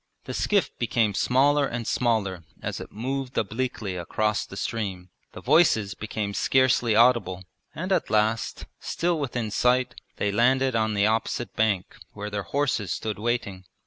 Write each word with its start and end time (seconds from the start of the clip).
The 0.23 0.33
skiff 0.33 0.75
became 0.79 1.13
smaller 1.13 1.67
and 1.67 1.85
smaller 1.85 2.43
as 2.59 2.79
it 2.79 2.91
moved 2.91 3.37
obliquely 3.37 3.97
across 3.97 4.47
the 4.47 4.57
stream, 4.57 5.11
the 5.33 5.41
voices 5.41 5.93
became 5.93 6.33
scarcely 6.33 6.95
audible, 6.95 7.43
and 7.75 7.91
at 7.91 8.09
last, 8.09 8.65
still 8.79 9.19
within 9.19 9.51
sight, 9.51 9.93
they 10.17 10.31
landed 10.31 10.75
on 10.75 10.95
the 10.95 11.05
opposite 11.05 11.55
bank 11.55 11.95
where 12.13 12.31
their 12.31 12.41
horses 12.41 12.91
stood 12.91 13.19
waiting. 13.19 13.65